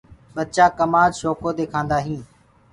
ٻچآ 0.35 0.65
ڪمآد 0.77 1.11
شوڪو 1.19 1.49
دي 1.57 1.65
کآندآ 1.73 1.97
هين۔ 2.05 2.21